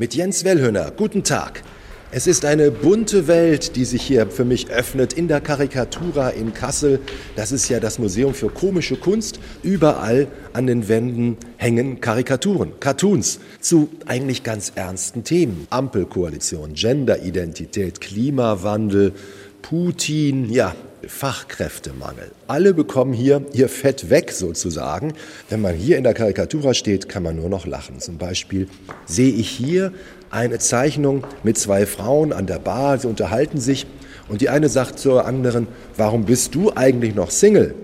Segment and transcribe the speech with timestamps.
[0.00, 1.64] Mit Jens Wellhöner, guten Tag.
[2.12, 6.54] Es ist eine bunte Welt, die sich hier für mich öffnet in der Karikatura in
[6.54, 7.00] Kassel.
[7.34, 9.40] Das ist ja das Museum für komische Kunst.
[9.64, 15.66] Überall an den Wänden hängen Karikaturen, Cartoons zu eigentlich ganz ernsten Themen.
[15.68, 19.14] Ampelkoalition, Genderidentität, Klimawandel,
[19.62, 20.76] Putin, ja,
[21.06, 22.30] Fachkräftemangel.
[22.46, 25.12] Alle bekommen hier ihr Fett weg sozusagen.
[25.48, 28.00] Wenn man hier in der Karikatura steht, kann man nur noch lachen.
[28.00, 28.68] Zum Beispiel
[29.06, 29.92] sehe ich hier
[30.30, 33.86] eine Zeichnung mit zwei Frauen an der Bar, sie unterhalten sich
[34.28, 35.66] und die eine sagt zur anderen,
[35.96, 37.74] warum bist du eigentlich noch Single?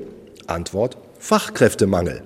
[0.47, 2.23] Antwort, Fachkräftemangel.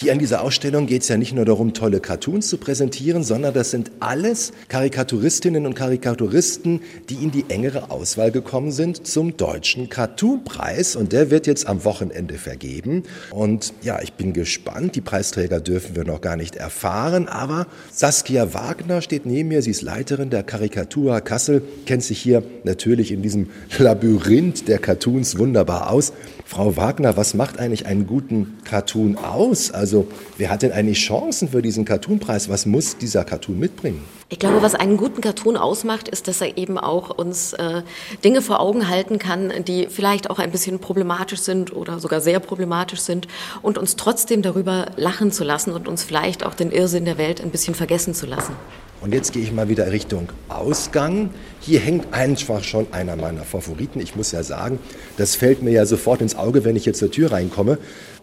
[0.00, 3.52] Hier an dieser Ausstellung geht es ja nicht nur darum, tolle Cartoons zu präsentieren, sondern
[3.52, 9.88] das sind alles Karikaturistinnen und Karikaturisten, die in die engere Auswahl gekommen sind zum Deutschen
[9.88, 10.94] Cartoonpreis.
[10.94, 13.02] Und der wird jetzt am Wochenende vergeben.
[13.32, 14.94] Und ja, ich bin gespannt.
[14.94, 17.26] Die Preisträger dürfen wir noch gar nicht erfahren.
[17.26, 19.62] Aber Saskia Wagner steht neben mir.
[19.62, 25.38] Sie ist Leiterin der Karikatur Kassel, kennt sich hier natürlich in diesem Labyrinth der Cartoons
[25.38, 26.12] wunderbar aus.
[26.44, 29.72] Frau Wagner, was macht eigentlich einen guten Cartoon aus?
[29.72, 32.50] Also also wer hat denn eigentlich Chancen für diesen Cartoonpreis?
[32.50, 34.04] Was muss dieser Cartoon mitbringen?
[34.28, 37.80] Ich glaube, was einen guten Cartoon ausmacht, ist, dass er eben auch uns äh,
[38.22, 42.38] Dinge vor Augen halten kann, die vielleicht auch ein bisschen problematisch sind oder sogar sehr
[42.38, 43.28] problematisch sind
[43.62, 47.40] und uns trotzdem darüber lachen zu lassen und uns vielleicht auch den Irrsinn der Welt
[47.40, 48.52] ein bisschen vergessen zu lassen.
[49.00, 51.30] Und jetzt gehe ich mal wieder Richtung Ausgang.
[51.60, 54.00] Hier hängt einfach schon einer meiner Favoriten.
[54.00, 54.80] Ich muss ja sagen,
[55.16, 57.78] das fällt mir ja sofort ins Auge, wenn ich jetzt zur Tür reinkomme.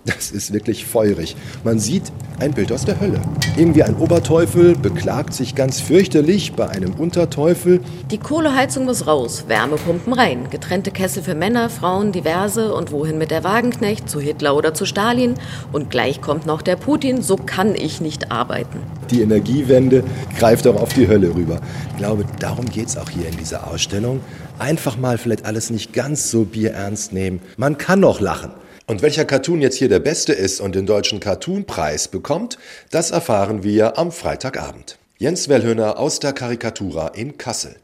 [0.05, 1.35] Das ist wirklich feurig.
[1.63, 2.03] Man sieht
[2.39, 3.19] ein Bild aus der Hölle.
[3.57, 7.79] Irgendwie ein Oberteufel beklagt sich ganz fürchterlich bei einem Unterteufel.
[8.11, 10.47] Die Kohleheizung muss raus, Wärmepumpen rein.
[10.51, 14.85] Getrennte Kessel für Männer, Frauen, diverse und wohin mit der Wagenknecht, zu Hitler oder zu
[14.85, 15.35] Stalin.
[15.71, 18.79] Und gleich kommt noch der Putin, so kann ich nicht arbeiten.
[19.09, 20.03] Die Energiewende
[20.37, 21.61] greift auch auf die Hölle rüber.
[21.91, 24.19] Ich glaube, darum geht es auch hier in dieser Ausstellung.
[24.59, 27.41] Einfach mal vielleicht alles nicht ganz so bierernst nehmen.
[27.57, 28.51] Man kann noch lachen.
[28.87, 32.59] Und welcher Cartoon jetzt hier der beste ist und den deutschen Cartoonpreis bekommt,
[32.91, 34.99] das erfahren wir am Freitagabend.
[35.17, 37.77] Jens Wellhöhner aus der Karikatura in Kassel.